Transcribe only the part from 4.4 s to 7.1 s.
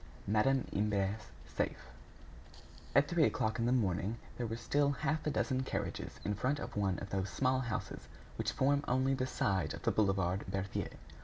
were still half a dozen carriages in front of one